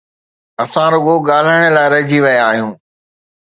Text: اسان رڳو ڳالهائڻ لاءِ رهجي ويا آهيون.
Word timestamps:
اسان 0.63 0.87
رڳو 0.93 1.15
ڳالهائڻ 1.27 1.63
لاءِ 1.75 1.87
رهجي 1.93 2.19
ويا 2.23 2.43
آهيون. 2.51 2.71